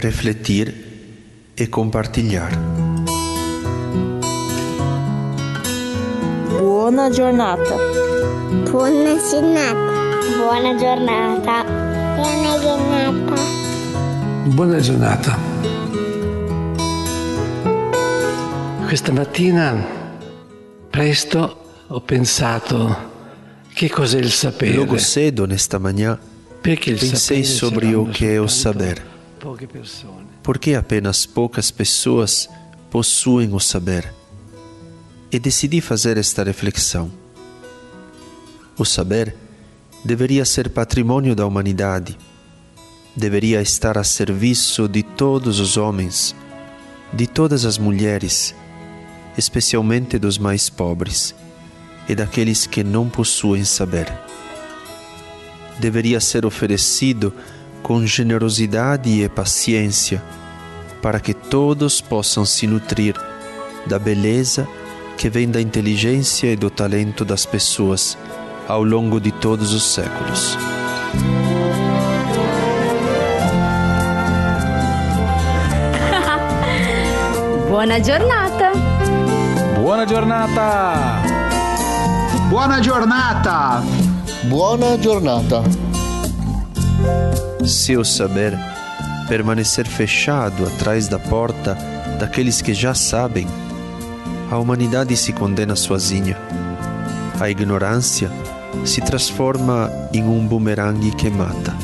refletir 0.00 0.74
e 1.54 1.68
compartilhar. 1.68 2.52
Buona 6.48 7.10
giornata. 7.10 7.76
Buona 8.70 9.16
giornata. 9.16 9.94
Buona 10.36 10.76
giornata. 10.76 11.64
Buona 12.14 12.60
giornata. 12.60 13.34
Buona 14.44 14.80
giornata. 14.80 15.38
Questa 18.86 19.12
mattina 19.12 19.84
presto 20.90 21.64
ho 21.88 22.00
pensato 22.00 23.14
che 23.72 23.90
cos'è 23.90 24.18
il 24.18 24.30
sapere. 24.30 24.74
Logo 24.74 24.98
cedo, 24.98 25.44
nesta 25.44 25.78
manhã, 25.78 26.18
Perché 26.60 26.90
il 26.90 26.98
pensei 26.98 27.44
sapere 27.44 27.44
sobre 27.44 27.94
o 27.94 28.06
que 28.06 28.26
é 28.26 28.40
o 28.40 28.48
saber. 28.48 29.15
Persone. 29.54 30.26
Porque 30.42 30.74
apenas 30.74 31.24
poucas 31.24 31.70
pessoas 31.70 32.48
possuem 32.90 33.54
o 33.54 33.60
saber. 33.60 34.12
E 35.30 35.38
decidi 35.38 35.80
fazer 35.80 36.16
esta 36.16 36.42
reflexão. 36.42 37.10
O 38.76 38.84
saber 38.84 39.36
deveria 40.04 40.44
ser 40.44 40.70
patrimônio 40.70 41.34
da 41.34 41.46
humanidade. 41.46 42.18
Deveria 43.14 43.62
estar 43.62 43.96
a 43.96 44.04
serviço 44.04 44.88
de 44.88 45.02
todos 45.02 45.60
os 45.60 45.76
homens, 45.76 46.34
de 47.12 47.26
todas 47.26 47.64
as 47.64 47.78
mulheres, 47.78 48.54
especialmente 49.38 50.18
dos 50.18 50.38
mais 50.38 50.68
pobres 50.68 51.34
e 52.08 52.14
daqueles 52.14 52.66
que 52.66 52.82
não 52.82 53.08
possuem 53.08 53.64
saber. 53.64 54.12
Deveria 55.78 56.20
ser 56.20 56.44
oferecido 56.44 57.32
com 57.86 58.04
generosidade 58.04 59.22
e 59.22 59.28
paciência, 59.28 60.20
para 61.00 61.20
que 61.20 61.32
todos 61.32 62.00
possam 62.00 62.44
se 62.44 62.66
nutrir 62.66 63.14
da 63.86 63.96
beleza 63.96 64.66
que 65.16 65.30
vem 65.30 65.48
da 65.48 65.60
inteligência 65.60 66.48
e 66.48 66.56
do 66.56 66.68
talento 66.68 67.24
das 67.24 67.46
pessoas 67.46 68.18
ao 68.66 68.82
longo 68.82 69.20
de 69.20 69.30
todos 69.30 69.72
os 69.72 69.84
séculos. 69.84 70.58
Buona 77.70 78.02
giornata! 78.02 78.72
Buona 79.76 80.08
giornata! 80.08 81.22
Buona 82.50 82.82
giornata! 82.82 83.80
Buona 84.48 85.00
giornata. 85.00 85.85
Se 87.64 87.96
o 87.96 88.04
saber 88.04 88.56
permanecer 89.28 89.86
fechado 89.86 90.66
atrás 90.66 91.08
da 91.08 91.18
porta 91.18 91.76
daqueles 92.18 92.62
que 92.62 92.72
já 92.72 92.94
sabem, 92.94 93.46
a 94.50 94.58
humanidade 94.58 95.16
se 95.16 95.32
condena 95.32 95.74
sozinha. 95.74 96.36
A 97.40 97.50
ignorância 97.50 98.30
se 98.84 99.00
transforma 99.00 99.90
em 100.12 100.22
um 100.22 100.46
bumerangue 100.46 101.10
que 101.10 101.28
mata. 101.28 101.74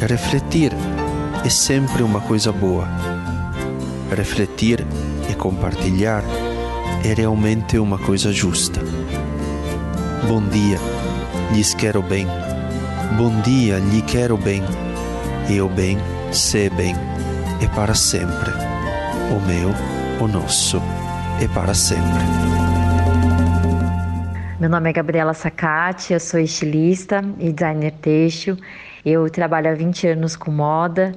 Refletir 0.00 0.72
é 1.44 1.48
sempre 1.48 2.02
uma 2.02 2.20
coisa 2.20 2.52
boa. 2.52 2.86
Refletir 4.14 4.86
e 5.30 5.34
compartilhar 5.34 6.22
é 7.04 7.14
realmente 7.14 7.78
uma 7.78 7.98
coisa 7.98 8.32
justa. 8.32 8.80
Bom 10.28 10.42
dia, 10.42 10.78
lhes 11.52 11.74
quero 11.74 12.02
bem. 12.02 12.45
Bom 13.14 13.40
dia, 13.40 13.78
lhe 13.78 14.02
quero 14.02 14.36
bem. 14.36 14.62
E 15.48 15.60
o 15.60 15.68
bem, 15.68 15.96
se 16.32 16.68
bem, 16.70 16.94
é 17.62 17.68
para 17.74 17.94
sempre. 17.94 18.50
O 19.30 19.40
meu, 19.46 19.70
o 20.20 20.28
nosso, 20.28 20.82
é 21.40 21.48
para 21.48 21.72
sempre. 21.72 22.02
Meu 24.60 24.68
nome 24.68 24.90
é 24.90 24.92
Gabriela 24.92 25.32
Sacati, 25.32 26.12
eu 26.12 26.20
sou 26.20 26.40
estilista 26.40 27.24
e 27.38 27.52
designer 27.52 27.92
têxtil. 27.92 28.56
Eu 29.04 29.30
trabalho 29.30 29.70
há 29.70 29.74
20 29.74 30.08
anos 30.08 30.36
com 30.36 30.50
moda. 30.50 31.12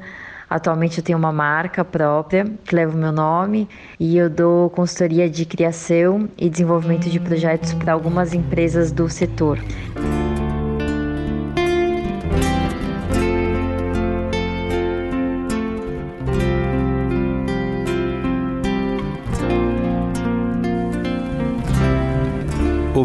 Atualmente 0.49 0.99
eu 0.99 1.03
tenho 1.03 1.17
uma 1.17 1.33
marca 1.33 1.83
própria 1.83 2.45
que 2.63 2.73
leva 2.73 2.95
o 2.95 2.97
meu 2.97 3.11
nome 3.11 3.67
e 3.99 4.17
eu 4.17 4.29
dou 4.29 4.69
consultoria 4.69 5.29
de 5.29 5.43
criação 5.43 6.29
e 6.37 6.49
desenvolvimento 6.49 7.09
de 7.09 7.19
projetos 7.19 7.73
para 7.73 7.93
algumas 7.93 8.33
empresas 8.33 8.91
do 8.91 9.09
setor. 9.09 9.59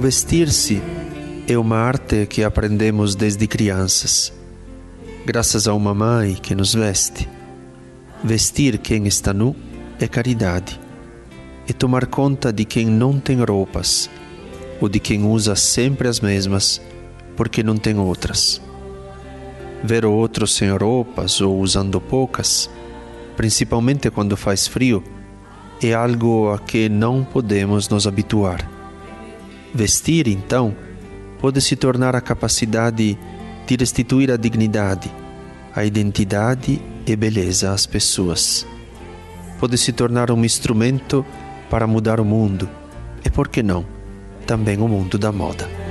Vestir-se 0.04 0.82
é 1.48 1.56
uma 1.56 1.78
arte 1.78 2.26
que 2.26 2.44
aprendemos 2.44 3.14
desde 3.14 3.46
crianças, 3.46 4.30
graças 5.24 5.66
a 5.66 5.72
uma 5.72 5.94
mãe 5.94 6.34
que 6.34 6.54
nos 6.54 6.74
veste. 6.74 7.26
Vestir 8.22 8.76
quem 8.76 9.06
está 9.06 9.32
nu 9.32 9.56
é 9.98 10.06
caridade, 10.06 10.78
é 11.66 11.72
tomar 11.72 12.04
conta 12.04 12.52
de 12.52 12.66
quem 12.66 12.84
não 12.84 13.18
tem 13.18 13.42
roupas 13.42 14.10
ou 14.78 14.90
de 14.90 15.00
quem 15.00 15.24
usa 15.24 15.56
sempre 15.56 16.06
as 16.06 16.20
mesmas 16.20 16.82
porque 17.34 17.62
não 17.62 17.78
tem 17.78 17.98
outras. 17.98 18.60
Ver 19.82 20.04
o 20.04 20.12
outro 20.12 20.46
sem 20.46 20.68
roupas 20.70 21.40
ou 21.40 21.58
usando 21.58 21.98
poucas, 21.98 22.68
principalmente 23.38 24.10
quando 24.10 24.36
faz 24.36 24.66
frio, 24.66 25.02
é 25.82 25.94
algo 25.94 26.52
a 26.52 26.58
que 26.58 26.90
não 26.90 27.24
podemos 27.24 27.88
nos 27.88 28.06
habituar. 28.06 28.73
Vestir, 29.74 30.28
então, 30.28 30.76
pode 31.40 31.60
se 31.60 31.74
tornar 31.74 32.14
a 32.14 32.20
capacidade 32.20 33.18
de 33.66 33.76
restituir 33.76 34.30
a 34.30 34.36
dignidade, 34.36 35.10
a 35.74 35.84
identidade 35.84 36.80
e 37.04 37.16
beleza 37.16 37.72
às 37.72 37.84
pessoas. 37.84 38.64
Pode 39.58 39.76
se 39.76 39.92
tornar 39.92 40.30
um 40.30 40.44
instrumento 40.44 41.26
para 41.68 41.88
mudar 41.88 42.20
o 42.20 42.24
mundo 42.24 42.68
e, 43.24 43.30
por 43.30 43.48
que 43.48 43.64
não, 43.64 43.84
também 44.46 44.80
o 44.80 44.86
mundo 44.86 45.18
da 45.18 45.32
moda. 45.32 45.83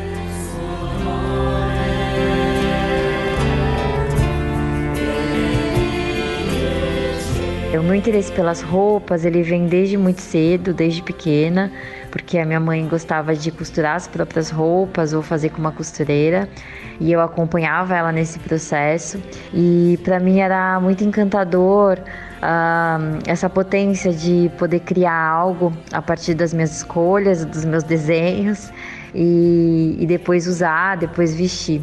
O 7.74 7.82
meu 7.82 7.96
interesse 7.96 8.32
pelas 8.32 8.62
roupas, 8.62 9.26
ele 9.26 9.42
vem 9.42 9.66
desde 9.66 9.98
muito 9.98 10.22
cedo, 10.22 10.76
desde 10.76 11.02
pequena, 11.02 11.72
porque 12.12 12.38
a 12.38 12.46
minha 12.46 12.60
mãe 12.60 12.88
gostava 12.88 13.36
de 13.36 13.50
costurar 13.50 13.96
as 13.96 14.08
próprias 14.08 14.52
roupas 14.52 15.12
ou 15.12 15.24
fazer 15.24 15.50
com 15.50 15.58
uma 15.58 15.72
costureira, 15.72 16.48
e 17.00 17.12
eu 17.12 17.20
acompanhava 17.20 17.96
ela 17.96 18.12
nesse 18.12 18.38
processo. 18.38 19.20
E 19.52 20.00
para 20.04 20.20
mim 20.20 20.40
era 20.40 20.80
muito 20.80 21.04
encantador 21.04 21.98
uh, 21.98 23.20
essa 23.26 23.50
potência 23.50 24.14
de 24.14 24.52
poder 24.60 24.82
criar 24.82 25.20
algo 25.20 25.74
a 25.92 26.02
partir 26.02 26.36
das 26.36 26.54
minhas 26.54 26.78
escolhas, 26.78 27.44
dos 27.44 27.66
meus 27.66 27.84
desenhos 27.84 28.72
e, 29.16 29.98
e 30.00 30.06
depois 30.06 30.46
usar, 30.48 30.98
depois 30.98 31.34
vestir. 31.34 31.82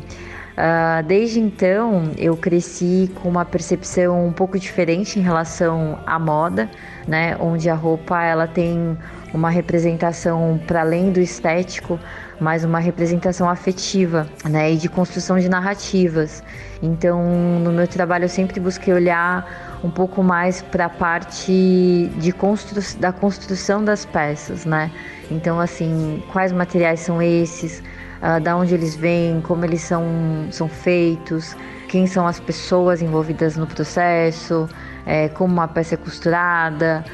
Uh, 0.61 1.03
desde 1.05 1.41
então, 1.41 2.13
eu 2.19 2.37
cresci 2.37 3.11
com 3.23 3.31
uma 3.31 3.47
percepção 3.47 4.27
um 4.27 4.33
pouco 4.33 4.59
diferente 4.59 5.19
em 5.19 5.23
relação 5.23 5.99
à 6.05 6.19
moda, 6.19 6.71
né? 7.09 7.35
Onde 7.41 7.71
a 7.71 7.75
roupa 7.75 8.23
ela 8.23 8.47
tem 8.47 8.99
uma 9.33 9.49
representação 9.49 10.61
para 10.67 10.83
além 10.83 11.13
do 11.13 11.19
estético, 11.19 11.99
mas 12.39 12.63
uma 12.63 12.79
representação 12.79 13.49
afetiva, 13.49 14.27
né? 14.45 14.73
E 14.73 14.77
de 14.77 14.87
construção 14.87 15.39
de 15.39 15.49
narrativas. 15.49 16.43
Então, 16.83 17.23
no 17.61 17.73
meu 17.73 17.89
trabalho 17.89 18.25
eu 18.25 18.29
sempre 18.29 18.61
busquei 18.61 18.93
olhar 18.93 19.81
um 19.83 19.91
pouco 19.91 20.23
mais 20.23 20.61
para 20.61 20.87
a 20.87 20.91
parte 20.91 22.11
de 22.19 22.33
constru 22.33 22.83
da 22.99 23.13
construção 23.13 23.83
das 23.83 24.05
peças, 24.05 24.67
né? 24.67 24.91
Então, 25.31 25.59
assim, 25.59 26.23
quais 26.33 26.53
materiais 26.53 27.01
são 27.01 27.23
esses? 27.23 27.83
Uh, 28.21 28.39
da 28.39 28.55
onde 28.55 28.75
eles 28.75 28.95
vêm, 28.95 29.41
como 29.41 29.65
eles 29.65 29.81
são, 29.81 30.05
são 30.51 30.69
feitos, 30.69 31.57
quem 31.89 32.07
são 32.07 32.27
as 32.27 32.39
pessoas 32.39 33.01
envolvidas 33.01 33.57
no 33.57 33.67
processo, 33.67 34.69
é, 35.07 35.29
como 35.31 35.53
uma 35.53 35.67
peça 35.67 35.95
é 35.95 35.97
costurada, 35.97 37.05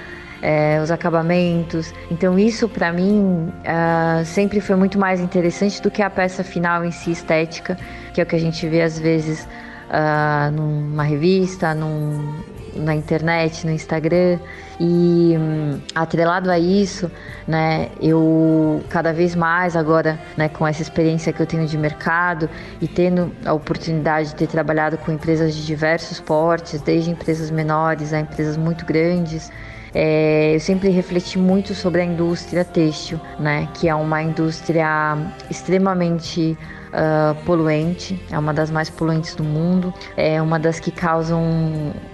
é, 0.42 0.78
os 0.82 0.90
acabamentos. 0.90 1.94
Então, 2.10 2.38
isso 2.38 2.68
para 2.68 2.92
mim 2.92 3.52
uh, 3.62 4.24
sempre 4.24 4.60
foi 4.60 4.76
muito 4.76 4.98
mais 4.98 5.20
interessante 5.20 5.80
do 5.80 5.90
que 5.90 6.02
a 6.02 6.10
peça 6.10 6.44
final 6.44 6.84
em 6.84 6.90
si, 6.90 7.10
estética, 7.10 7.78
que 8.12 8.20
é 8.20 8.24
o 8.24 8.26
que 8.26 8.36
a 8.36 8.40
gente 8.40 8.68
vê 8.68 8.82
às 8.82 8.98
vezes 8.98 9.48
uh, 9.88 10.50
numa 10.52 11.04
revista, 11.04 11.74
num, 11.74 12.34
na 12.76 12.94
internet, 12.94 13.66
no 13.66 13.72
Instagram. 13.72 14.38
E 14.78 15.34
hum, 15.38 15.80
atrelado 15.94 16.50
a 16.50 16.58
isso, 16.58 17.10
né, 17.46 17.88
eu 18.00 18.82
cada 18.90 19.12
vez 19.12 19.34
mais 19.34 19.74
agora, 19.74 20.18
né, 20.36 20.48
com 20.48 20.66
essa 20.66 20.82
experiência 20.82 21.32
que 21.32 21.40
eu 21.40 21.46
tenho 21.46 21.66
de 21.66 21.78
mercado 21.78 22.48
e 22.80 22.86
tendo 22.86 23.32
a 23.44 23.52
oportunidade 23.52 24.28
de 24.28 24.36
ter 24.36 24.46
trabalhado 24.46 24.98
com 24.98 25.10
empresas 25.10 25.54
de 25.54 25.64
diversos 25.64 26.20
portes, 26.20 26.82
desde 26.82 27.10
empresas 27.10 27.50
menores 27.50 28.12
a 28.12 28.20
empresas 28.20 28.56
muito 28.56 28.84
grandes, 28.84 29.50
é, 29.98 30.54
eu 30.54 30.60
sempre 30.60 30.90
refleti 30.90 31.38
muito 31.38 31.74
sobre 31.74 32.02
a 32.02 32.04
indústria 32.04 32.62
têxtil, 32.66 33.18
né, 33.38 33.66
que 33.72 33.88
é 33.88 33.94
uma 33.94 34.22
indústria 34.22 35.16
extremamente 35.48 36.54
uh, 36.92 37.34
poluente, 37.46 38.22
é 38.30 38.38
uma 38.38 38.52
das 38.52 38.70
mais 38.70 38.90
poluentes 38.90 39.34
do 39.34 39.42
mundo, 39.42 39.94
é 40.14 40.40
uma 40.42 40.58
das 40.58 40.78
que 40.78 40.90
causam 40.90 41.42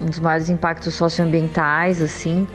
um 0.00 0.06
dos 0.06 0.20
maiores 0.20 0.49
impactos 0.49 0.94
socioambientais, 0.94 2.00
assim, 2.00 2.46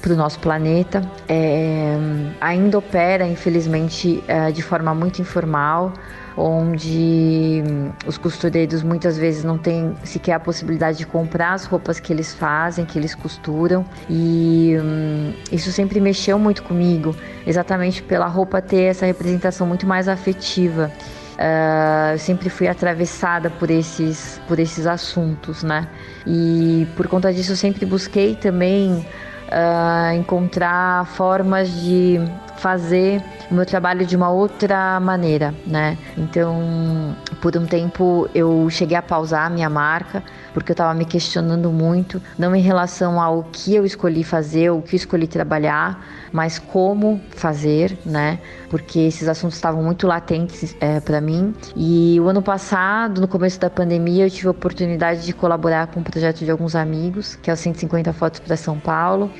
para 0.00 0.14
o 0.14 0.16
nosso 0.16 0.38
planeta. 0.38 1.02
É, 1.28 1.98
ainda 2.40 2.78
opera, 2.78 3.26
infelizmente, 3.26 4.24
é, 4.26 4.50
de 4.50 4.62
forma 4.62 4.94
muito 4.94 5.20
informal, 5.20 5.92
onde 6.40 7.62
os 8.06 8.16
costureiros 8.16 8.82
muitas 8.82 9.18
vezes 9.18 9.44
não 9.44 9.58
têm 9.58 9.94
sequer 10.02 10.32
a 10.32 10.40
possibilidade 10.40 10.98
de 10.98 11.06
comprar 11.06 11.52
as 11.52 11.66
roupas 11.66 12.00
que 12.00 12.12
eles 12.12 12.32
fazem, 12.32 12.86
que 12.86 12.98
eles 12.98 13.14
costuram. 13.14 13.84
E 14.08 14.76
hum, 14.82 15.32
isso 15.52 15.70
sempre 15.70 16.00
mexeu 16.00 16.38
muito 16.38 16.62
comigo, 16.62 17.14
exatamente 17.46 18.02
pela 18.02 18.26
roupa 18.26 18.62
ter 18.62 18.84
essa 18.84 19.04
representação 19.04 19.66
muito 19.66 19.86
mais 19.86 20.08
afetiva. 20.08 20.90
Uh, 21.36 22.12
eu 22.12 22.18
sempre 22.18 22.50
fui 22.50 22.68
atravessada 22.68 23.48
por 23.48 23.70
esses, 23.70 24.40
por 24.46 24.58
esses 24.58 24.86
assuntos, 24.86 25.62
né? 25.62 25.88
E 26.26 26.86
por 26.96 27.06
conta 27.08 27.32
disso 27.32 27.52
eu 27.52 27.56
sempre 27.56 27.86
busquei 27.86 28.34
também 28.34 29.06
uh, 29.50 30.12
encontrar 30.14 31.06
formas 31.06 31.70
de 31.70 32.20
fazer 32.60 33.22
o 33.50 33.54
meu 33.54 33.64
trabalho 33.64 34.04
de 34.04 34.14
uma 34.14 34.30
outra 34.30 35.00
maneira, 35.00 35.54
né? 35.66 35.96
Então, 36.16 37.16
por 37.40 37.56
um 37.56 37.64
tempo 37.66 38.28
eu 38.34 38.68
cheguei 38.68 38.96
a 38.96 39.02
pausar 39.02 39.46
a 39.46 39.50
minha 39.50 39.70
marca, 39.70 40.22
porque 40.52 40.70
eu 40.70 40.74
estava 40.74 40.92
me 40.92 41.06
questionando 41.06 41.70
muito, 41.70 42.20
não 42.38 42.54
em 42.54 42.60
relação 42.60 43.20
ao 43.20 43.44
que 43.44 43.74
eu 43.74 43.84
escolhi 43.84 44.22
fazer, 44.22 44.70
o 44.70 44.82
que 44.82 44.94
eu 44.94 44.98
escolhi 44.98 45.26
trabalhar, 45.26 46.06
mas 46.32 46.58
como 46.58 47.18
fazer, 47.30 47.96
né? 48.04 48.38
Porque 48.68 49.00
esses 49.00 49.26
assuntos 49.26 49.56
estavam 49.56 49.82
muito 49.82 50.06
latentes 50.06 50.76
é, 50.80 51.00
para 51.00 51.20
mim. 51.20 51.54
E 51.74 52.20
o 52.20 52.28
ano 52.28 52.42
passado, 52.42 53.22
no 53.22 53.28
começo 53.28 53.58
da 53.58 53.70
pandemia, 53.70 54.26
eu 54.26 54.30
tive 54.30 54.48
a 54.48 54.50
oportunidade 54.50 55.24
de 55.24 55.32
colaborar 55.32 55.86
com 55.86 56.00
um 56.00 56.02
projeto 56.02 56.44
de 56.44 56.50
alguns 56.50 56.76
amigos, 56.76 57.36
que 57.36 57.50
é 57.50 57.54
o 57.54 57.56
150 57.56 58.12
Fotos 58.12 58.40
para 58.40 58.56
São 58.56 58.78
Paulo 58.78 59.30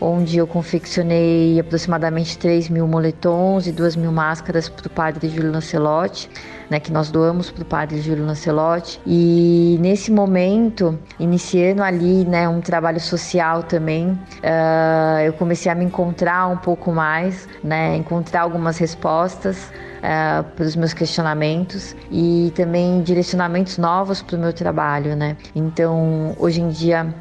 onde 0.00 0.38
eu 0.38 0.46
confeccionei 0.46 1.60
aproximadamente 1.60 2.38
3 2.38 2.70
mil 2.70 2.86
moletons 2.86 3.66
e 3.66 3.72
2 3.72 3.96
mil 3.96 4.10
máscaras 4.10 4.68
para 4.68 4.86
o 4.86 4.90
padre 4.90 5.28
Júlio 5.28 5.52
Lancelotti, 5.52 6.30
né, 6.70 6.80
que 6.80 6.90
nós 6.90 7.10
doamos 7.10 7.50
para 7.50 7.62
o 7.62 7.66
padre 7.66 8.00
Júlio 8.00 8.24
Lancelotti. 8.24 9.00
E 9.06 9.76
nesse 9.80 10.10
momento, 10.10 10.98
iniciando 11.18 11.82
ali 11.82 12.24
né, 12.24 12.48
um 12.48 12.60
trabalho 12.60 13.00
social 13.00 13.62
também, 13.62 14.08
uh, 14.12 15.20
eu 15.24 15.32
comecei 15.34 15.70
a 15.70 15.74
me 15.74 15.84
encontrar 15.84 16.46
um 16.46 16.56
pouco 16.56 16.90
mais, 16.90 17.48
né, 17.62 17.96
encontrar 17.96 18.42
algumas 18.42 18.78
respostas. 18.78 19.70
Uh, 20.00 20.42
para 20.56 20.64
os 20.64 20.74
meus 20.76 20.94
questionamentos 20.94 21.94
e 22.10 22.50
também 22.56 23.02
direcionamentos 23.02 23.76
novos 23.76 24.22
para 24.22 24.34
o 24.34 24.40
meu 24.40 24.50
trabalho, 24.50 25.14
né? 25.14 25.36
Então, 25.54 26.34
hoje 26.38 26.62
em 26.62 26.70
dia 26.70 27.14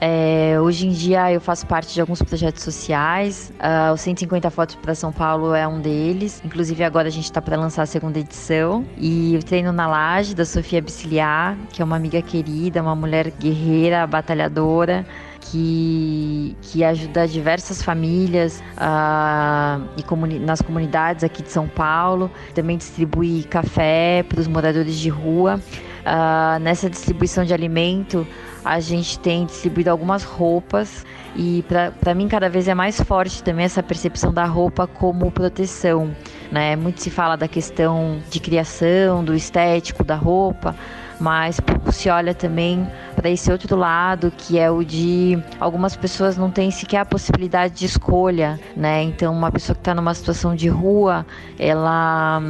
é, 0.00 0.58
hoje 0.60 0.86
em 0.86 0.90
dia 0.90 1.32
eu 1.32 1.40
faço 1.40 1.66
parte 1.66 1.94
de 1.94 2.00
alguns 2.00 2.20
projetos 2.22 2.62
sociais. 2.62 3.52
Uh, 3.56 3.94
o 3.94 3.96
150 3.96 4.50
Fotos 4.50 4.74
para 4.76 4.94
São 4.94 5.10
Paulo 5.10 5.54
é 5.54 5.66
um 5.66 5.80
deles. 5.80 6.42
Inclusive 6.44 6.84
agora 6.84 7.08
a 7.08 7.10
gente 7.10 7.24
está 7.24 7.40
para 7.40 7.56
lançar 7.56 7.82
a 7.82 7.86
segunda 7.86 8.18
edição. 8.18 8.84
E 8.98 9.36
o 9.40 9.44
treino 9.44 9.72
na 9.72 9.86
laje 9.86 10.34
da 10.34 10.44
Sofia 10.44 10.82
Biciliar, 10.82 11.56
que 11.70 11.80
é 11.80 11.84
uma 11.84 11.96
amiga 11.96 12.20
querida, 12.20 12.82
uma 12.82 12.94
mulher 12.94 13.30
guerreira, 13.30 14.06
batalhadora. 14.06 15.06
Que, 15.48 16.56
que 16.60 16.82
ajuda 16.82 17.28
diversas 17.28 17.80
famílias 17.80 18.60
uh, 18.72 19.80
e 19.96 20.02
comuni 20.02 20.40
nas 20.40 20.60
comunidades 20.60 21.22
aqui 21.22 21.40
de 21.40 21.52
São 21.52 21.68
Paulo. 21.68 22.28
Também 22.52 22.76
distribui 22.76 23.44
café 23.44 24.24
para 24.28 24.40
os 24.40 24.48
moradores 24.48 24.96
de 24.96 25.08
rua. 25.08 25.60
Uh, 26.06 26.58
nessa 26.60 26.90
distribuição 26.90 27.44
de 27.44 27.54
alimento, 27.54 28.26
a 28.66 28.80
gente 28.80 29.16
tem 29.20 29.46
distribuído 29.46 29.90
algumas 29.90 30.24
roupas 30.24 31.06
e 31.36 31.64
para 32.00 32.14
mim 32.16 32.26
cada 32.26 32.50
vez 32.50 32.66
é 32.66 32.74
mais 32.74 33.00
forte 33.00 33.40
também 33.40 33.64
essa 33.64 33.80
percepção 33.80 34.34
da 34.34 34.44
roupa 34.44 34.88
como 34.88 35.30
proteção, 35.30 36.10
né? 36.50 36.74
Muito 36.74 37.00
se 37.00 37.08
fala 37.08 37.36
da 37.36 37.46
questão 37.46 38.20
de 38.28 38.40
criação, 38.40 39.24
do 39.24 39.36
estético 39.36 40.02
da 40.02 40.16
roupa, 40.16 40.74
mas 41.18 41.60
pouco 41.60 41.92
se 41.92 42.08
olha 42.08 42.34
também 42.34 42.86
para 43.14 43.30
esse 43.30 43.50
outro 43.50 43.76
lado, 43.76 44.32
que 44.36 44.58
é 44.58 44.70
o 44.70 44.84
de 44.84 45.38
algumas 45.58 45.96
pessoas 45.96 46.36
não 46.36 46.50
têm 46.50 46.70
sequer 46.70 46.98
a 46.98 47.04
possibilidade 47.04 47.74
de 47.74 47.86
escolha, 47.86 48.60
né? 48.76 49.02
Então, 49.02 49.32
uma 49.32 49.50
pessoa 49.50 49.74
que 49.74 49.80
está 49.80 49.94
numa 49.94 50.14
situação 50.14 50.54
de 50.54 50.68
rua, 50.68 51.26
ela 51.58 52.40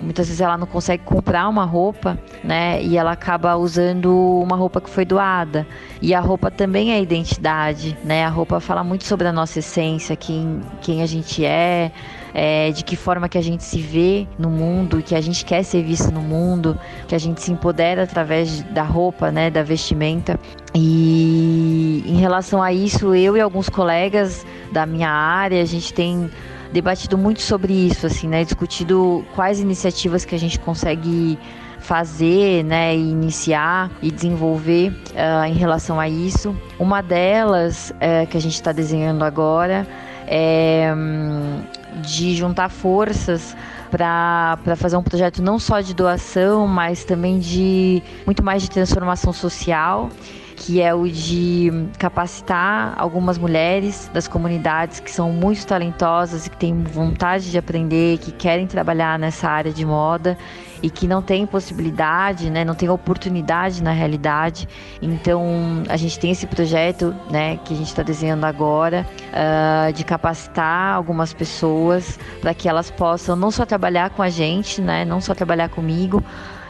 muitas 0.00 0.26
vezes 0.26 0.40
ela 0.40 0.56
não 0.56 0.66
consegue 0.66 1.02
comprar 1.04 1.48
uma 1.48 1.64
roupa, 1.64 2.18
né? 2.42 2.82
E 2.82 2.96
ela 2.96 3.12
acaba 3.12 3.56
usando 3.56 4.12
uma 4.42 4.56
roupa 4.56 4.80
que 4.80 4.90
foi 4.90 5.04
doada. 5.04 5.66
E 6.00 6.14
a 6.14 6.20
roupa 6.20 6.50
também 6.50 6.92
é 6.92 7.00
identidade, 7.00 7.96
né? 8.04 8.24
A 8.24 8.28
roupa 8.28 8.60
fala 8.60 8.82
muito 8.82 9.04
sobre 9.04 9.28
a 9.28 9.32
nossa 9.32 9.58
essência, 9.58 10.16
quem, 10.16 10.60
quem 10.80 11.02
a 11.02 11.06
gente 11.06 11.44
é, 11.44 11.92
é, 12.38 12.70
de 12.70 12.84
que 12.84 12.96
forma 12.96 13.30
que 13.30 13.38
a 13.38 13.40
gente 13.40 13.64
se 13.64 13.80
vê 13.80 14.26
no 14.38 14.50
mundo, 14.50 15.02
que 15.02 15.14
a 15.14 15.22
gente 15.22 15.42
quer 15.42 15.62
ser 15.62 15.82
visto 15.82 16.12
no 16.12 16.20
mundo, 16.20 16.78
que 17.08 17.14
a 17.14 17.18
gente 17.18 17.40
se 17.40 17.50
empodera 17.50 18.02
através 18.02 18.62
da 18.74 18.82
roupa, 18.82 19.32
né, 19.32 19.48
da 19.48 19.62
vestimenta. 19.62 20.38
E 20.74 22.04
em 22.06 22.18
relação 22.18 22.62
a 22.62 22.74
isso, 22.74 23.14
eu 23.14 23.38
e 23.38 23.40
alguns 23.40 23.70
colegas 23.70 24.44
da 24.70 24.84
minha 24.84 25.08
área, 25.08 25.62
a 25.62 25.64
gente 25.64 25.94
tem 25.94 26.30
debatido 26.74 27.16
muito 27.16 27.40
sobre 27.40 27.72
isso, 27.72 28.06
assim, 28.06 28.28
né, 28.28 28.44
discutido 28.44 29.24
quais 29.34 29.58
iniciativas 29.58 30.26
que 30.26 30.34
a 30.34 30.38
gente 30.38 30.60
consegue 30.60 31.38
fazer, 31.78 32.62
né, 32.64 32.94
iniciar 32.94 33.90
e 34.02 34.10
desenvolver 34.10 34.90
uh, 34.90 35.46
em 35.46 35.54
relação 35.54 35.98
a 35.98 36.06
isso. 36.06 36.54
Uma 36.78 37.00
delas 37.00 37.92
uh, 37.92 38.26
que 38.26 38.36
a 38.36 38.40
gente 38.40 38.56
está 38.56 38.72
desenhando 38.72 39.24
agora 39.24 39.86
é 40.26 40.92
um, 40.94 41.62
de 41.96 42.34
juntar 42.34 42.68
forças 42.68 43.56
para 43.90 44.58
fazer 44.76 44.96
um 44.96 45.02
projeto 45.02 45.42
não 45.42 45.58
só 45.58 45.80
de 45.80 45.94
doação, 45.94 46.66
mas 46.66 47.04
também 47.04 47.38
de 47.38 48.02
muito 48.24 48.42
mais 48.42 48.62
de 48.62 48.70
transformação 48.70 49.32
social 49.32 50.10
que 50.56 50.80
é 50.80 50.94
o 50.94 51.06
de 51.06 51.70
capacitar 51.98 52.94
algumas 52.96 53.36
mulheres 53.36 54.10
das 54.12 54.26
comunidades 54.26 54.98
que 55.00 55.10
são 55.10 55.30
muito 55.30 55.66
talentosas 55.66 56.46
e 56.46 56.50
que 56.50 56.56
têm 56.56 56.82
vontade 56.82 57.50
de 57.50 57.58
aprender, 57.58 58.18
que 58.18 58.32
querem 58.32 58.66
trabalhar 58.66 59.18
nessa 59.18 59.48
área 59.48 59.70
de 59.70 59.84
moda 59.84 60.36
e 60.82 60.90
que 60.90 61.06
não 61.06 61.20
tem 61.20 61.46
possibilidade, 61.46 62.50
né, 62.50 62.64
não 62.64 62.74
tem 62.74 62.88
oportunidade 62.88 63.82
na 63.82 63.92
realidade. 63.92 64.68
Então 65.00 65.82
a 65.88 65.96
gente 65.96 66.18
tem 66.18 66.30
esse 66.30 66.46
projeto, 66.46 67.14
né, 67.30 67.58
que 67.58 67.74
a 67.74 67.76
gente 67.76 67.88
está 67.88 68.02
desenhando 68.02 68.44
agora, 68.44 69.06
uh, 69.28 69.92
de 69.92 70.04
capacitar 70.04 70.94
algumas 70.94 71.34
pessoas 71.34 72.18
para 72.40 72.54
que 72.54 72.68
elas 72.68 72.90
possam 72.90 73.36
não 73.36 73.50
só 73.50 73.66
trabalhar 73.66 74.10
com 74.10 74.22
a 74.22 74.30
gente, 74.30 74.80
né, 74.80 75.04
não 75.04 75.20
só 75.20 75.34
trabalhar 75.34 75.68
comigo, 75.68 76.22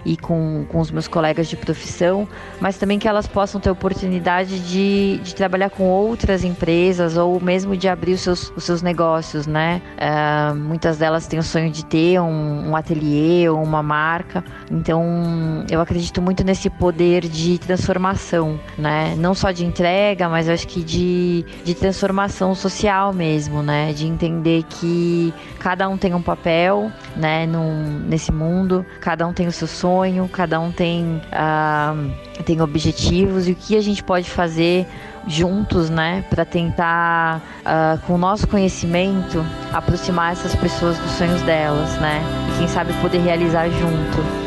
e 0.07 0.17
com, 0.17 0.65
com 0.69 0.79
os 0.79 0.91
meus 0.91 1.09
colegas 1.09 1.49
de 1.49 1.57
profissão, 1.57 2.29
mas 2.61 2.79
também 2.79 2.99
que 2.99 3.09
elas 3.09 3.27
possam 3.27 3.61
ter 3.61 3.69
oportunidade 3.71 4.61
de, 4.61 5.19
de 5.23 5.35
trabalhar 5.35 5.69
com 5.69 5.85
outras 5.85 6.45
empresas 6.45 7.17
ou 7.17 7.41
mesmo 7.41 7.77
de 7.77 7.89
abrir 7.89 8.13
os 8.13 8.21
seus, 8.21 8.53
os 8.57 8.63
seus 8.63 8.83
negócios, 8.83 9.47
né? 9.47 9.83
Uh, 9.97 10.55
muitas 10.55 10.97
delas 10.97 11.27
têm 11.27 11.41
o 11.41 11.43
sonho 11.43 11.71
de 11.71 11.85
ter 11.85 12.21
um, 12.21 12.71
um 12.71 12.77
ateliê 12.77 13.49
ou 13.49 13.61
uma 13.61 13.83
marca, 13.83 14.45
então 14.71 15.65
eu 15.69 15.81
acredito 15.81 16.23
muito 16.23 16.45
nesse 16.45 16.71
poder 16.71 17.23
de 17.23 17.59
transformação, 17.59 18.61
né? 18.79 19.15
Não 19.19 19.35
só 19.35 19.51
de 19.51 19.67
entrega, 19.67 20.29
mas 20.29 20.49
acho 20.49 20.69
que 20.69 20.85
de, 20.85 21.45
de 21.65 21.75
transformação 21.75 22.55
social 22.55 23.13
mesmo, 23.13 23.61
né? 23.61 23.93
De 23.93 24.07
entender 24.07 24.63
que 24.69 25.35
cada 25.59 25.89
um 25.89 25.97
tem 25.97 26.15
um 26.15 26.23
papel, 26.23 26.93
né? 27.17 27.45
Num, 27.45 27.99
nesse 28.07 28.31
mundo, 28.31 28.87
cada 29.01 29.27
um 29.27 29.33
tem 29.33 29.49
o 29.49 29.53
seu 29.53 29.67
sonho 29.67 29.96
sonho, 29.97 30.29
cada 30.29 30.61
um 30.61 30.71
tem, 30.71 31.23
uh, 31.33 32.43
tem 32.45 32.61
objetivos 32.61 33.49
e 33.49 33.53
o 33.53 33.55
que 33.55 33.76
a 33.76 33.81
gente 33.81 34.03
pode 34.03 34.29
fazer 34.29 34.87
juntos, 35.26 35.91
né, 35.91 36.25
para 36.31 36.45
tentar, 36.45 37.41
uh, 37.62 37.99
com 38.07 38.15
o 38.15 38.19
nosso 38.19 38.47
conhecimento, 38.47 39.45
aproximar 39.73 40.33
essas 40.33 40.55
pessoas 40.55 40.97
dos 40.99 41.11
sonhos 41.12 41.41
delas, 41.43 41.99
né, 41.99 42.23
e 42.53 42.59
quem 42.59 42.69
sabe 42.69 42.93
poder 43.00 43.19
realizar 43.19 43.69
junto. 43.71 44.46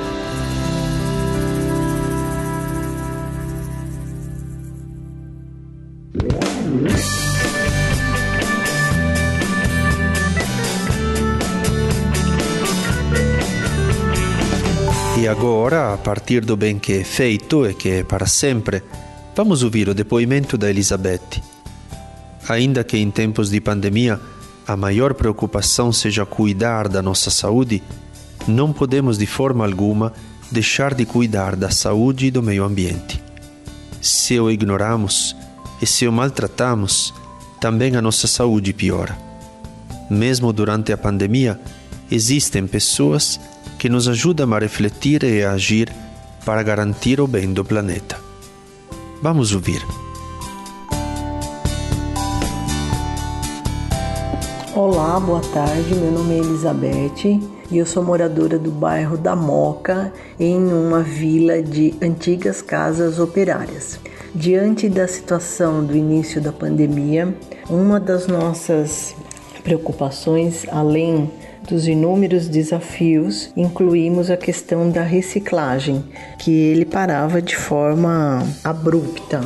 E 15.20 15.28
agora, 15.28 15.94
a 15.94 15.98
partir 15.98 16.46
do 16.46 16.56
bem 16.56 16.80
que 16.80 16.94
é 16.94 17.04
feito 17.04 17.70
e 17.70 17.74
que 17.74 17.90
é 17.90 18.04
para 18.06 18.26
sempre, 18.26 18.82
vamos 19.36 19.64
ouvir 19.64 19.90
o 19.90 19.94
depoimento 19.94 20.58
da 20.58 20.70
Elizabeth. 20.70 21.44
Ainda 22.48 22.86
que 22.86 22.96
em 22.96 23.12
tempos 23.12 23.50
de 23.50 23.60
pandemia 23.60 24.18
a 24.66 24.78
maior 24.78 25.14
preocupação 25.14 25.92
seja 25.92 26.26
cuidar 26.26 26.88
da 26.88 27.02
nossa 27.02 27.30
saúde, 27.30 27.84
não 28.48 28.72
podemos 28.72 29.18
de 29.18 29.26
forma 29.26 29.66
alguma 29.66 30.14
deixar 30.50 30.94
de 30.94 31.06
cuidar 31.06 31.58
da 31.58 31.70
saúde 31.70 32.28
e 32.28 32.32
do 32.32 32.42
meio 32.42 32.64
ambiente. 32.64 33.22
Se 34.02 34.40
o 34.40 34.50
ignoramos 34.50 35.36
e 35.82 35.86
se 35.86 36.08
o 36.08 36.14
maltratamos, 36.14 37.14
também 37.60 37.98
a 37.98 38.02
nossa 38.02 38.26
saúde 38.26 38.72
piora. 38.72 39.18
Mesmo 40.10 40.54
durante 40.54 40.94
a 40.94 40.98
pandemia, 40.98 41.60
existem 42.10 42.66
pessoas 42.66 43.38
que 43.80 43.88
nos 43.88 44.10
ajudam 44.10 44.54
a 44.54 44.60
refletir 44.60 45.24
e 45.24 45.42
a 45.42 45.54
agir 45.54 45.90
para 46.46 46.62
garantir 46.62 47.22
o 47.22 47.26
bem 47.26 47.54
do 47.54 47.64
planeta. 47.64 48.18
Vamos 49.22 49.54
ouvir. 49.54 49.82
Olá, 54.76 55.18
boa 55.18 55.40
tarde. 55.40 55.96
Meu 55.96 56.12
nome 56.12 56.36
é 56.36 56.38
Elizabeth 56.40 57.40
e 57.72 57.78
eu 57.78 57.86
sou 57.86 58.04
moradora 58.04 58.60
do 58.60 58.70
bairro 58.70 59.18
da 59.18 59.34
Moca, 59.34 60.12
em 60.38 60.58
uma 60.58 61.02
vila 61.02 61.62
de 61.62 61.96
antigas 62.02 62.62
casas 62.62 63.18
operárias. 63.18 63.98
Diante 64.36 64.90
da 64.90 65.08
situação 65.08 65.86
do 65.86 65.96
início 65.96 66.42
da 66.42 66.52
pandemia, 66.52 67.34
uma 67.70 67.98
das 67.98 68.28
nossas 68.28 69.16
preocupações, 69.64 70.66
além 70.70 71.32
dos 71.70 71.88
inúmeros 71.88 72.48
desafios, 72.48 73.52
incluímos 73.56 74.32
a 74.32 74.38
questão 74.38 74.90
da 74.90 75.04
reciclagem, 75.04 76.04
que 76.40 76.52
ele 76.52 76.86
parava 76.86 77.42
de 77.42 77.56
forma 77.56 78.44
abrupta. 78.64 79.42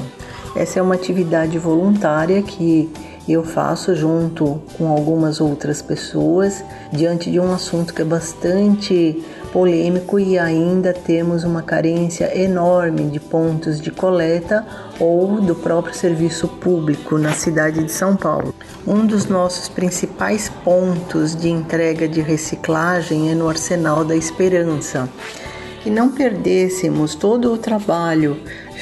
Essa 0.55 0.79
é 0.79 0.81
uma 0.81 0.95
atividade 0.95 1.57
voluntária 1.57 2.41
que 2.41 2.89
eu 3.27 3.43
faço 3.43 3.95
junto 3.95 4.61
com 4.77 4.87
algumas 4.87 5.39
outras 5.39 5.81
pessoas 5.81 6.63
diante 6.91 7.31
de 7.31 7.39
um 7.39 7.53
assunto 7.53 7.93
que 7.93 8.01
é 8.01 8.05
bastante 8.05 9.23
polêmico 9.53 10.19
e 10.19 10.39
ainda 10.39 10.91
temos 10.91 11.43
uma 11.43 11.61
carência 11.61 12.35
enorme 12.35 13.03
de 13.03 13.19
pontos 13.19 13.79
de 13.79 13.91
coleta 13.91 14.65
ou 14.99 15.39
do 15.39 15.53
próprio 15.53 15.93
serviço 15.93 16.47
público 16.47 17.19
na 17.19 17.33
cidade 17.33 17.83
de 17.83 17.91
São 17.91 18.15
Paulo. 18.15 18.53
Um 18.85 19.05
dos 19.05 19.27
nossos 19.27 19.69
principais 19.69 20.49
pontos 20.63 21.35
de 21.35 21.49
entrega 21.49 22.07
de 22.07 22.19
reciclagem 22.19 23.31
é 23.31 23.35
no 23.35 23.47
Arsenal 23.47 24.03
da 24.03 24.15
Esperança. 24.15 25.07
Que 25.83 25.89
não 25.89 26.09
perdêssemos 26.09 27.13
todo 27.13 27.53
o 27.53 27.57
trabalho 27.57 28.39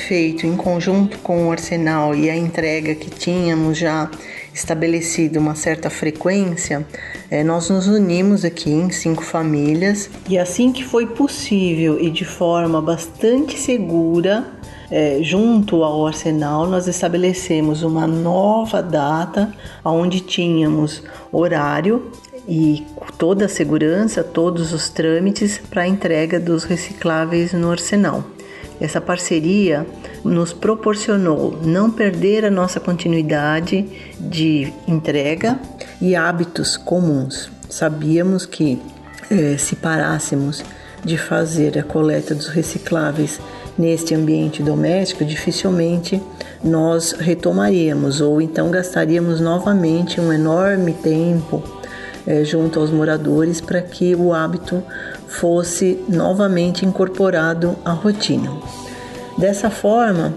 feito 0.07 0.47
em 0.47 0.55
conjunto 0.55 1.17
com 1.19 1.47
o 1.47 1.51
Arsenal 1.51 2.15
e 2.15 2.29
a 2.29 2.35
entrega 2.35 2.95
que 2.95 3.09
tínhamos 3.09 3.77
já 3.77 4.09
estabelecido 4.61 5.39
uma 5.39 5.55
certa 5.55 5.89
frequência, 5.89 6.85
é, 7.29 7.43
nós 7.43 7.69
nos 7.69 7.87
unimos 7.87 8.45
aqui 8.45 8.69
em 8.69 8.89
cinco 8.89 9.23
famílias 9.23 10.09
e 10.29 10.37
assim 10.37 10.71
que 10.71 10.83
foi 10.83 11.07
possível 11.07 11.99
e 11.99 12.09
de 12.09 12.23
forma 12.23 12.81
bastante 12.81 13.57
segura, 13.57 14.45
é, 14.89 15.19
junto 15.21 15.83
ao 15.83 16.05
Arsenal, 16.05 16.67
nós 16.67 16.87
estabelecemos 16.87 17.81
uma 17.81 18.05
nova 18.05 18.81
data 18.81 19.53
onde 19.83 20.19
tínhamos 20.19 21.01
horário 21.31 22.11
e 22.47 22.85
toda 23.17 23.45
a 23.45 23.49
segurança, 23.49 24.23
todos 24.23 24.73
os 24.73 24.89
trâmites 24.89 25.57
para 25.57 25.83
a 25.83 25.87
entrega 25.87 26.39
dos 26.39 26.63
recicláveis 26.63 27.53
no 27.53 27.71
Arsenal. 27.71 28.23
Essa 28.81 28.99
parceria 28.99 29.85
nos 30.23 30.51
proporcionou 30.53 31.59
não 31.63 31.91
perder 31.91 32.43
a 32.43 32.49
nossa 32.49 32.79
continuidade 32.79 33.85
de 34.19 34.73
entrega 34.87 35.59
e 36.01 36.15
hábitos 36.15 36.77
comuns. 36.77 37.51
Sabíamos 37.69 38.47
que 38.47 38.81
eh, 39.29 39.55
se 39.59 39.75
parássemos 39.75 40.63
de 41.05 41.15
fazer 41.15 41.77
a 41.77 41.83
coleta 41.83 42.33
dos 42.33 42.47
recicláveis 42.47 43.39
neste 43.77 44.15
ambiente 44.15 44.63
doméstico, 44.63 45.23
dificilmente 45.23 46.21
nós 46.63 47.13
retomaríamos 47.13 48.19
ou 48.19 48.41
então 48.41 48.69
gastaríamos 48.71 49.39
novamente 49.39 50.19
um 50.19 50.33
enorme 50.33 50.93
tempo 50.93 51.63
eh, 52.25 52.43
junto 52.43 52.79
aos 52.79 52.89
moradores 52.89 53.61
para 53.61 53.81
que 53.81 54.15
o 54.15 54.33
hábito 54.33 54.83
fosse 55.27 56.03
novamente 56.07 56.85
incorporado 56.85 57.75
à 57.85 57.91
rotina. 57.91 58.51
Dessa 59.37 59.69
forma, 59.69 60.33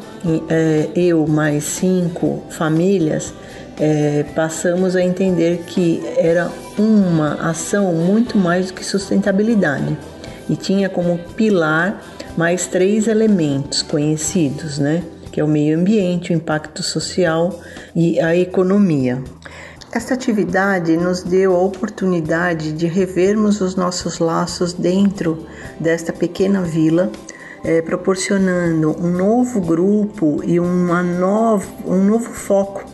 é, 0.49 0.88
eu 0.95 1.26
mais 1.26 1.64
cinco 1.64 2.43
famílias 2.49 3.35
é, 3.79 4.25
passamos 4.35 4.95
a 4.95 5.03
entender 5.03 5.64
que 5.67 6.03
era 6.17 6.50
uma 6.79 7.35
ação 7.50 7.93
muito 7.93 8.38
mais 8.38 8.69
do 8.69 8.75
que 8.75 8.85
sustentabilidade 8.85 9.97
e 10.49 10.57
tinha 10.57 10.88
como 10.88 11.19
pilar 11.37 12.03
mais 12.37 12.67
três 12.67 13.09
elementos 13.09 13.83
conhecidos, 13.83 14.79
né? 14.79 15.03
Que 15.31 15.41
é 15.41 15.45
o 15.45 15.49
meio 15.49 15.76
ambiente, 15.79 16.33
o 16.33 16.35
impacto 16.35 16.83
social 16.83 17.61
e 17.95 18.21
a 18.21 18.37
economia. 18.37 19.23
Esta 19.95 20.15
atividade 20.15 20.97
nos 20.97 21.23
deu 21.23 21.55
a 21.55 21.61
oportunidade 21.61 22.73
de 22.73 22.89
revermos 22.89 23.61
os 23.61 23.77
nossos 23.77 24.19
laços 24.19 24.73
dentro 24.73 25.47
desta 25.79 26.13
pequena 26.13 26.63
vila 26.63 27.13
é, 27.63 27.81
proporcionando 27.81 28.91
um 29.01 29.13
novo 29.13 29.61
grupo 29.61 30.41
e 30.43 30.59
uma 30.59 31.01
nova, 31.01 31.65
um 31.87 32.03
novo 32.03 32.31
foco, 32.31 32.85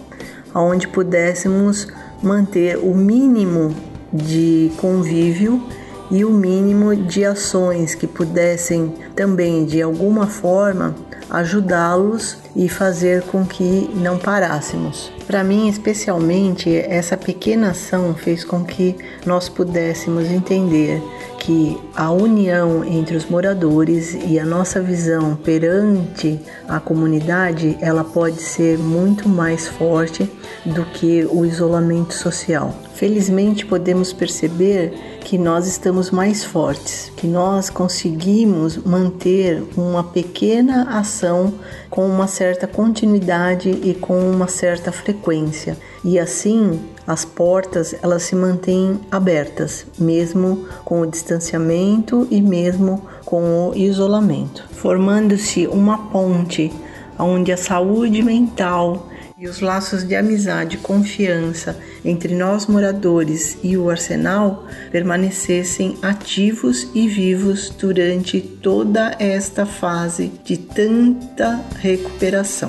onde 0.55 0.87
pudéssemos 0.89 1.89
manter 2.23 2.77
o 2.77 2.95
mínimo 2.95 3.75
de 4.13 4.71
convívio 4.77 5.67
e 6.11 6.23
o 6.23 6.31
mínimo 6.31 6.95
de 6.95 7.25
ações 7.25 7.95
que 7.95 8.07
pudessem 8.07 8.95
também 9.17 9.65
de 9.65 9.81
alguma 9.81 10.27
forma 10.27 10.95
ajudá-los 11.31 12.37
e 12.57 12.69
fazer 12.69 13.23
com 13.23 13.45
que 13.47 13.89
não 13.95 14.19
parássemos. 14.19 15.13
Para 15.27 15.45
mim, 15.45 15.69
especialmente, 15.69 16.75
essa 16.75 17.17
pequena 17.17 17.71
ação 17.71 18.15
fez 18.15 18.45
com 18.45 18.65
que 18.65 18.97
nós 19.25 19.49
pudéssemos 19.49 20.29
entender 20.29 21.01
que 21.39 21.81
a 21.95 22.11
união 22.11 22.85
entre 22.85 23.17
os 23.17 23.27
moradores 23.27 24.19
e 24.27 24.39
a 24.39 24.45
nossa 24.45 24.81
visão 24.81 25.37
perante 25.37 26.39
a 26.69 26.81
comunidade, 26.81 27.79
ela 27.81 28.05
pode 28.05 28.43
ser 28.43 28.77
muito 28.77 29.29
mais 29.29 29.69
forte 29.69 30.31
do 30.67 30.85
que 30.85 31.27
o 31.31 31.47
isolamento 31.47 32.13
social. 32.13 32.75
Felizmente 33.01 33.65
podemos 33.65 34.13
perceber 34.13 34.93
que 35.25 35.39
nós 35.39 35.67
estamos 35.67 36.11
mais 36.11 36.45
fortes, 36.45 37.11
que 37.17 37.27
nós 37.27 37.71
conseguimos 37.71 38.77
manter 38.77 39.65
uma 39.75 40.05
pequena 40.05 40.99
ação 40.99 41.55
com 41.89 42.07
uma 42.07 42.27
certa 42.27 42.67
continuidade 42.67 43.71
e 43.71 43.95
com 43.95 44.21
uma 44.31 44.49
certa 44.49 44.93
frequência. 44.93 45.79
E 46.05 46.19
assim 46.19 46.79
as 47.07 47.25
portas 47.25 47.95
elas 48.03 48.25
se 48.25 48.37
mantêm 48.37 49.01
abertas, 49.11 49.87
mesmo 49.99 50.69
com 50.85 51.01
o 51.01 51.07
distanciamento 51.07 52.29
e 52.31 52.43
mesmo 52.43 53.01
com 53.25 53.71
o 53.71 53.75
isolamento, 53.75 54.69
formando-se 54.73 55.67
uma 55.67 56.11
ponte 56.11 56.71
onde 57.19 57.51
a 57.51 57.57
saúde 57.57 58.23
mental 58.23 59.07
e 59.41 59.49
os 59.49 59.61
laços 59.61 60.05
de 60.05 60.15
amizade 60.15 60.77
e 60.77 60.79
confiança 60.79 61.75
entre 62.05 62.35
nós 62.35 62.67
moradores 62.67 63.57
e 63.63 63.75
o 63.75 63.89
arsenal 63.89 64.67
permanecessem 64.93 65.97
ativos 66.03 66.87
e 66.95 67.09
vivos 67.09 67.71
durante 67.71 68.39
toda 68.39 69.17
esta 69.19 69.65
fase 69.65 70.31
de 70.45 70.59
tanta 70.59 71.59
recuperação. 71.81 72.69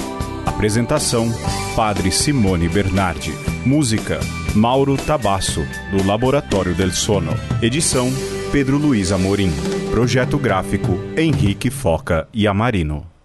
Apresentação: 0.47 1.27
Padre 1.75 2.13
Simone 2.13 2.69
Bernardi. 2.69 3.33
Música: 3.65 4.21
Mauro 4.55 4.97
Tabasso, 4.97 5.67
do 5.91 6.07
Laboratório 6.07 6.73
del 6.73 6.93
Sono. 6.93 7.33
Edição: 7.61 8.09
Pedro 8.53 8.79
Luiz 8.79 9.11
Amorim. 9.11 9.51
Projeto 9.91 10.39
gráfico: 10.39 10.97
Henrique 11.17 11.69
Foca 11.69 12.29
e 12.33 12.47
Amarino. 12.47 13.16